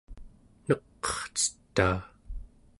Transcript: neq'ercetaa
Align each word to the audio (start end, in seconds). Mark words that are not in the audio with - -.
neq'ercetaa 0.67 1.97